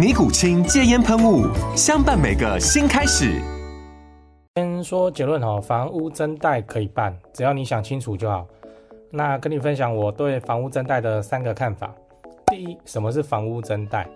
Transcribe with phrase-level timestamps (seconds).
[0.00, 1.44] 尼古清戒烟喷雾，
[1.76, 3.38] 相伴每个新开始。
[4.56, 8.48] 先说结论哦，房屋增贷可以办，只要你想清楚就好。
[9.10, 11.94] 那跟你分享我对房屋增贷的三个看法。
[12.46, 14.08] 第一，什么是房屋增贷？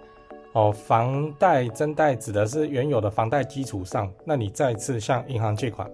[0.55, 5.86] 哦，房贷增贷指的是原有的房贷基础上，那你再次向银行借款。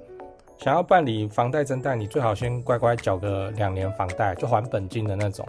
[0.59, 5.45] 想要办理房贷增贷，你最好先乖乖缴个两年房贷，就还本金的那种。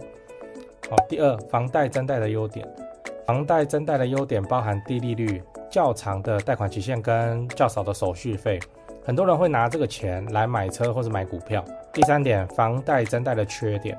[0.90, 2.66] 好，第二，房贷增贷的优点。
[3.32, 8.60] 房贷增贷的优点包含低利率、较长的贷款期限跟较少的手续费。
[9.02, 11.64] 很多人会拿这个钱来买车或者买股票。
[11.94, 13.98] 第三点，房贷增贷的缺点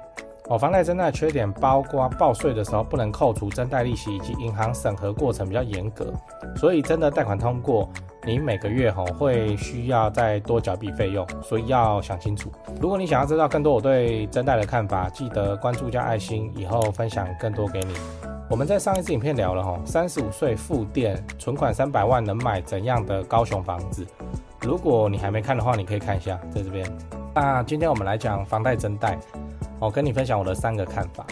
[0.49, 6.13] 哦，房贷增贷的缺点包括报税的时候不能扣除增贷利息，以及银行审核过程比较严格。
[6.55, 7.89] 所以真的贷款通过，
[8.23, 12.51] 你每个月吼会需要再多缴笔费用，所以要想清楚。
[12.79, 17.95] 如果你想要知道更多我对增贷的看法，记得关注加爱心，以后分享更多给你。
[18.53, 24.05] 我们在上一次影片聊了哈，三十五岁复电，存款三百万能买怎样的高雄房子？
[24.61, 26.85] 如果你还没看的话，你可以看一下在这边。
[27.33, 29.19] 那今天我们来讲房贷增贷，
[29.79, 31.25] 我跟你分享我的三个看法。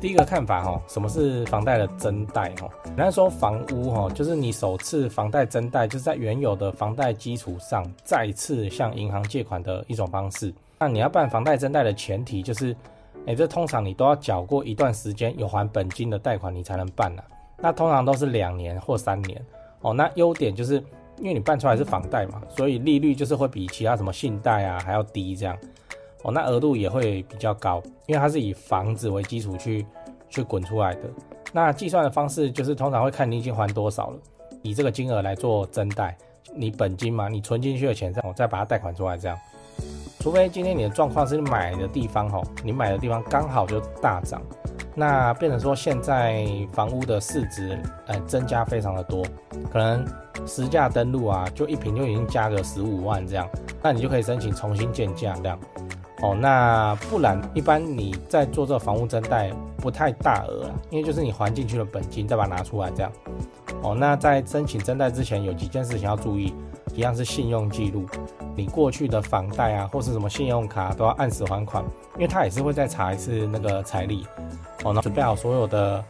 [0.00, 2.66] 第一个看法哈，什么是房贷的增贷哈？
[2.86, 10.50] 人家说房屋哈，就是你首次房贷增贷，就是在原有的房贷基础上再次向银行借款的一种方式。
[10.78, 12.74] 那你要办房贷增贷的前提就是。
[13.26, 17.28] 哎，这通常你都要缴过一段时间有还本金的贷款，你才能办呐、啊。
[17.58, 19.44] 那通常都是两年或三年
[19.80, 19.92] 哦。
[19.92, 20.76] 那优点就是
[21.18, 25.58] 因为你办出来是房贷嘛，所以利率就是会比其他什么信贷啊还要低这样。
[26.22, 29.86] 哦，那额度也会比较高，因为它是以房子为基础去
[30.28, 31.02] 去滚出来的。
[31.52, 34.18] 那计算的方式就是通常会看你已经还多少了，
[34.62, 36.16] 以这个金额来做增贷，
[36.54, 39.38] 你本金嘛，你存进去的钱这样，我再把它贷款出来这样。
[40.28, 44.42] 除非今天你的状况是你买的地方吼，你买的地方刚好就大涨，
[44.94, 49.24] 那变成说现在房屋的市值呃增加非常的多，
[49.72, 50.04] 可能
[50.46, 53.48] 实价登录啊，就一平就已经加个十五万这样，
[53.82, 55.58] 那你就可以申请重新建价这样。
[56.20, 63.10] 哦，那不然一般你在做这个房屋增贷不太大额啊，因为就是你还进去的本金再把它拿出来这样。
[63.80, 66.52] 哦，那在申请增贷之前有几件事情要注意，
[66.98, 68.04] 一样是信用记录。
[68.56, 71.84] 你过去的房贷啊，或是什么信用卡都要按时还款，
[72.16, 74.26] 因为他也是会再查一次那个财力
[74.82, 74.92] 哦。
[74.92, 76.04] 那准备好所有的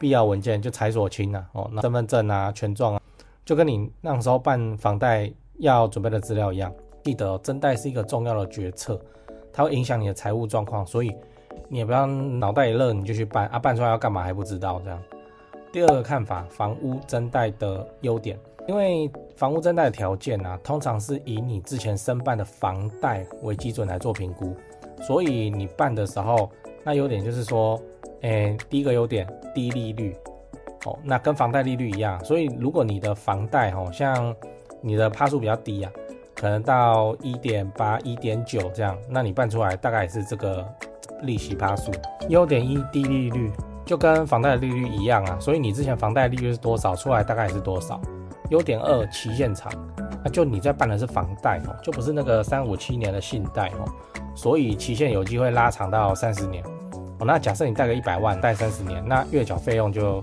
[0.00, 3.00] 必要文件，就财所清啊，哦，那身份证啊、权状啊，
[3.44, 6.72] 就跟你那时候办房贷要准备的资料一样。
[7.04, 9.00] 记得哦，增贷是一个重要的决策，
[9.52, 11.14] 它会影响你的财务状况，所以
[11.68, 15.00] 你也不要脑袋一热你就去办啊，办出来要干嘛还不知道这样。
[15.72, 18.36] 第二个看法，房屋增贷的优点。
[18.68, 24.54] 因为房屋增贷的条件啊，通常是以你之前申办的房贷为基准来做评估，
[25.02, 26.50] 所以你办的时候，
[26.84, 27.80] 那优点就是说，
[28.20, 30.14] 诶，第一个优点低利率，
[30.84, 34.34] 哦，那跟房贷利率一样，所以如果你的房贷哦，像
[34.80, 35.92] 你的趴数比较低啊，
[36.36, 40.64] 可能到一点八、一点九这样，那你办出来大概也是这个
[41.22, 41.90] 利息趴数。
[42.28, 43.50] 优点一低利率，
[43.84, 48.00] 就跟房贷的利率一样啊，所以你之前房贷利率是多少，出来大概也是多少。
[48.52, 49.72] 优点二，期限长，
[50.22, 53.88] 那就你在办的是房贷哦，就不是那个三五七年的信贷哦，
[54.34, 56.62] 所以期限有机会拉长到三十年
[57.18, 57.24] 哦。
[57.24, 60.22] 那假设你贷个一百万，贷三十年，那月缴费用就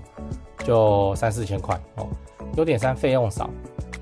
[0.64, 2.06] 就三四千块哦。
[2.56, 3.50] 优点三，费用少，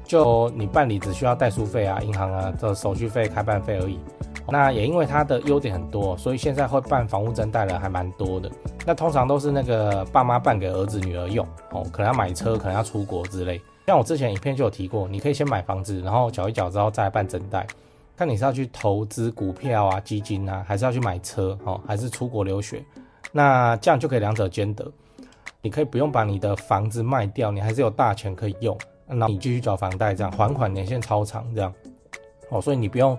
[0.05, 3.99] 就你办理只需要代书费啊、银行啊的手续费、开办费而已。
[4.51, 8.51] 那也因为它的优点很多，所以现在会办房屋增贷的还蛮多的。
[8.85, 13.59] 那通常都是那个爸妈办给儿子女儿用哦，可能要买车，可能要出国之类。
[13.89, 17.67] 像我之前影片就有提过，你可以先买房子，然后缴一缴之后再办整贷。
[18.19, 22.85] 看你是要去投资股票啊、基金啊，还是要去买车哦，还是出国留学？
[23.33, 24.87] 那这样就可以两者兼得。
[25.63, 28.77] 你可以不用把你的房子卖掉，你还是有大钱可以用，
[29.07, 31.73] 那你继续缴房贷，这样还款年限超长，这样。
[32.51, 33.17] 哦，所以你不用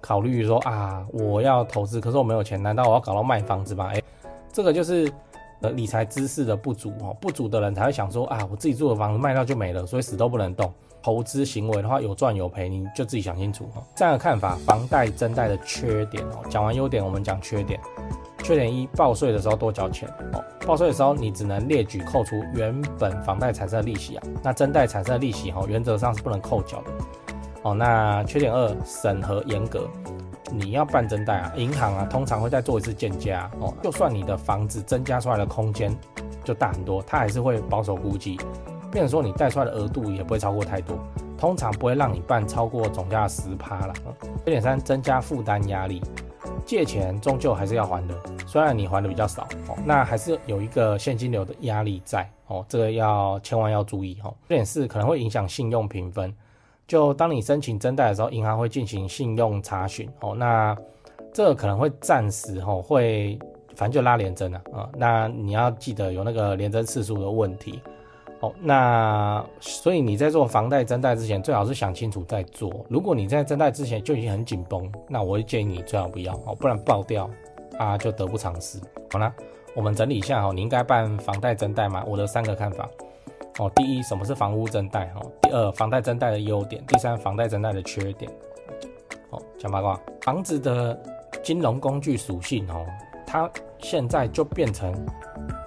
[0.00, 3.90] 考虑说啊，我要投资，可是我没有钱，难道我要搞到卖房子吗？
[3.92, 4.00] 哎，
[4.52, 5.12] 这个就是
[5.70, 10.72] 理财知识的不足哦，不足的人才会想说啊，我自己住的房子卖掉就没了，所以死都不能动。
[11.02, 13.82] 投资行为的话，有赚有赔，你就自己想清楚哦。
[13.94, 17.78] 这样的看法，房贷增贷的缺点哦，讲完优点，我们讲缺点。
[18.42, 20.42] 缺点一，报税的时候多缴钱哦。
[20.66, 24.22] 报税的时候，你只能列举扣除原本房贷产生的利息啊。
[24.42, 26.90] 那增贷产生的利息哦，原则上是不能扣缴的
[27.64, 27.74] 哦。
[27.74, 29.86] 那缺点二，审核严格。
[30.58, 33.74] 你要办增贷啊，银行啊，通常会再做一次建价哦。
[33.82, 35.94] 就算你的房子增加出来的空间
[36.42, 38.36] 就大很多，它还是会保守估计，
[38.90, 40.98] 变成说你贷出来的额度也不会超过太多，
[41.36, 43.94] 通常不会让你办超过总价十趴了。
[44.44, 46.02] 缺点三，增加负担压力。
[46.66, 48.14] 借钱终究还是要还的，
[48.46, 54.34] 虽然你还的比较少哦，那还是有一个现金流的压力在哦，这个要千万要注意哦。
[54.48, 56.34] 缺点四可能会影响信用评分，
[56.86, 60.76] 就当你申请增贷的时候，银行会进行信用查询哦，那
[61.32, 63.38] 这个可能会暂时哦会，
[63.74, 67.80] 反正就拉连增了啊，那你要记得有那个连增次数的问题
[68.40, 68.52] 哦。
[68.60, 72.84] 那所以你在做房贷增贷之前，最好是想清楚再做。
[72.88, 77.28] 如果你在增贷之前就已经很紧绷，那我会建议你最好不要哦，不然爆掉
[77.78, 78.78] 啊就得不偿失。
[79.10, 79.34] 好啦，
[79.74, 82.04] 我们整理一下哦，你应该办房贷增贷吗？
[82.06, 82.88] 我的三个看法
[83.58, 85.12] 哦，第一，什么是房屋增贷？
[85.16, 88.30] 哦，第二，房贷增贷的优点；第三，房贷增贷的缺点。
[89.30, 90.98] 哦，讲八卦，房子的
[91.42, 92.84] 金融工具属性哦，
[93.26, 94.94] 它现在就变成。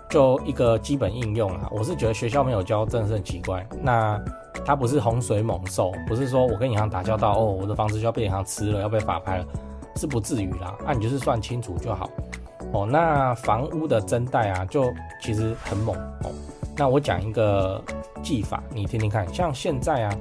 [0.09, 3.67] 就一个基本应用啊，我是觉得学校没有教，真的是很奇怪。
[3.81, 4.17] 那
[4.65, 9.45] 它不是洪水猛兽，不是说我跟银行打交道哦，我的房子就要被银行吃了，要被法拍了，
[9.97, 10.77] 是不至于啦。
[10.85, 12.09] 那、你就是算清楚就好
[12.71, 12.87] 哦。
[12.89, 14.85] 那房屋的增贷啊，就
[15.21, 15.93] 其实很猛
[16.23, 16.31] 哦。
[16.77, 17.83] 那我讲一个
[18.21, 19.27] 技法，你听听看。
[19.33, 20.17] 像现在啊，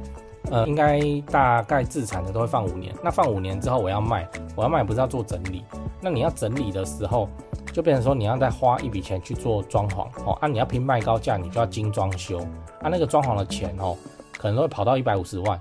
[0.51, 1.01] 呃，应该
[1.31, 2.95] 大概自产的都会放五年。
[3.05, 5.63] 那放五年之后我要卖，我要卖不是要做整理？
[6.01, 7.29] 那你要整理的时候。
[7.73, 12.39] 就变成说你要再花一笔钱去做装潢哦，啊你要拼卖高价，你就要精装修，
[12.81, 13.95] 啊那个装潢的钱哦，
[14.39, 15.61] 可能都会跑到一百五十万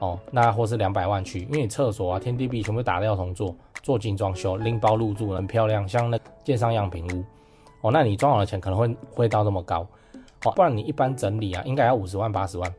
[0.00, 7.24] 哦，那或是两百万去，因为你厕所啊、天地壁全部打掉重做，做精装修，拎包入住很漂亮，像那建商样品屋
[7.82, 9.86] 哦，那你装潢的钱可能会会到这么高
[10.44, 12.74] 哦，不然你一般整理啊，应该要五十万八十万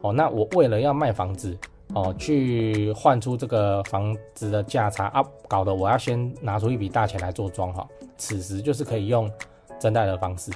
[0.00, 1.56] 哦，那我为了要卖房子
[1.94, 7.86] 哦，去换出这个房子的价差啊，搞得我要先拿出一笔大钱来做装潢。
[8.16, 9.30] 此时就是可以用
[9.78, 10.52] 增贷的方式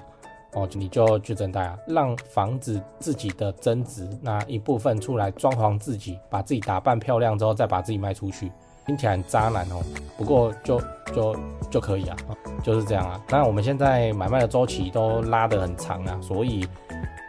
[0.53, 8.53] 哦，你就去增贷啊，让房子自己的增值拿一部分出来装潢自己，把自己打扮漂亮之后再把自己卖出去，
[8.87, 9.82] 听起来很渣男哦，
[10.17, 10.81] 不过就
[11.12, 11.37] 就
[11.70, 12.17] 就可以啊，
[12.62, 13.20] 就是这样啊。
[13.29, 16.67] 那我们现在买卖的周期都拉得很长啊，所以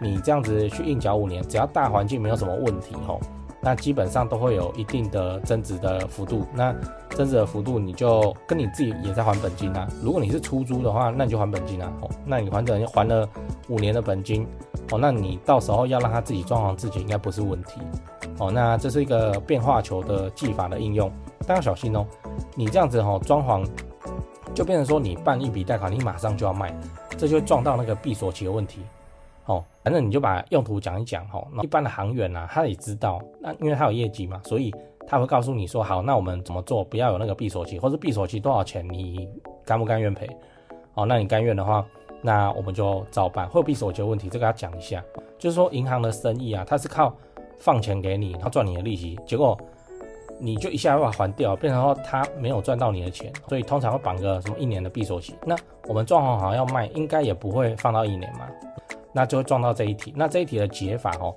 [0.01, 3.19] 你这样子去硬缴五年，只要大环境没有什么问题哦。
[3.65, 6.75] 那基本上都会有一定的增值的幅度，那
[7.11, 9.87] 增值的幅度你就跟你自己也在还本金啊。
[10.01, 11.89] 如果你是出租的话，那你就还本金啊。
[12.01, 13.25] 哦，那你还等还了
[13.69, 14.45] 五年的本金，
[14.91, 17.79] 哦，那你到时候要让他自己装潢自己应该不是问题。
[18.37, 21.09] 哦，那这是一个变化球的技法的应用，
[21.47, 22.05] 但要小心哦。
[22.55, 23.67] 你这样子哈装潢，
[24.53, 26.73] 就变成说你办一笔贷款，你马上就要卖，
[27.17, 28.81] 这就会撞到那个闭锁期的问题。
[29.45, 31.45] 哦，反正你就把用途讲一讲哈。
[31.51, 34.73] 那一般的行员啊，他也知道，那因为他有业绩嘛，所以
[35.05, 39.27] 他会告诉你说，好，那我们怎么做，不要有那个闭锁期，或是闭锁期多少钱，你
[39.65, 40.29] 甘不甘愿赔？
[40.93, 41.85] 哦，那你甘愿的话，
[42.21, 43.45] 那我们就照办。
[43.49, 45.03] 会有闭锁期的问题，这个要讲一下，
[45.37, 47.13] 就是说银行的生意啊，它是靠
[47.59, 49.59] 放钱给你，然后赚你的利息，结果
[50.39, 55.35] 你就一下把它还掉，变成说他没有赚到你的钱，所以通常会绑个什么一年的闭锁期。
[55.45, 55.55] 那
[55.87, 58.47] 我们装潢好要卖，应该也不会放到一年嘛。
[59.13, 60.11] 那就会撞到这一题。
[60.15, 61.35] 那这一题的解法哦，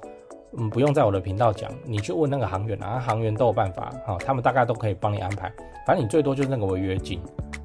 [0.57, 5.53] 嗯，不用在我的频道讲，你去问那个行员啊，行员都有办法哈，他们大概都可以帮你安排。
[5.87, 7.21] 反正你最多就是那个违约金，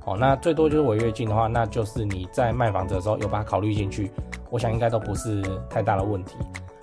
[0.06, 4.12] 哦，那最多就是违约金的话，那就是你在卖房子的时候有把它考虑进去，
[4.50, 6.36] 我想应该都不是太大的问题。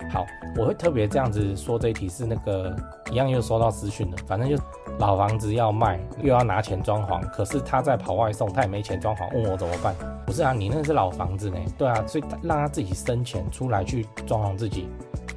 [0.09, 0.25] 好，
[0.57, 2.75] 我会特别这样子说这一题是那个
[3.11, 4.55] 一样又收到私讯了，反正就
[4.97, 9.95] 老房子要卖，又要拿钱装潢，可是他在跑外送，他也没钱装潢，问我怎么办？
[10.25, 14.87] 不是啊，你那是老房子呢，对啊，所以让他自己生钱出来去装潢自己，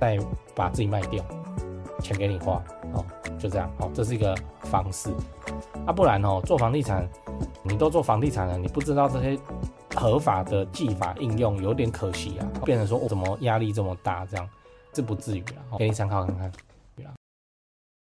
[0.01, 0.19] 再
[0.55, 1.23] 把自己卖掉，
[2.01, 2.63] 钱给你花，
[2.95, 3.05] 哦，
[3.39, 5.11] 就这样，哦，这是一个方式，
[5.87, 7.07] 啊，不然哦，做房地产，
[7.63, 9.39] 你都做房地产了，你不知道这些。
[9.95, 14.49] 合法的技法应用有点可惜啊，变成说我怎么压力这么大，这样
[14.93, 16.53] 这不至于啊，给你参考看看。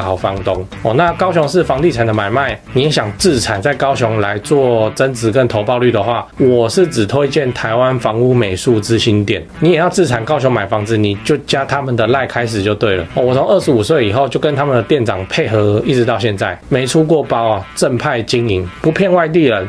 [0.00, 0.94] 好房东哦。
[0.94, 9.44] 那高雄市房地产的买卖，你想自产在高雄来做增值跟投报率的话，我是只推荐台湾房屋美术之星店。
[9.60, 13.06] 你也要自产高雄买房子，你就加他们的赖开始就对了。
[13.14, 18.68] 我从二十五岁以后就跟他们的店长配合，一直到现在没出过包啊，正派经营。
[18.80, 19.68] 不骗外地人，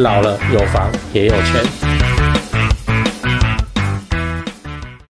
[0.00, 1.89] 老了有房也有钱。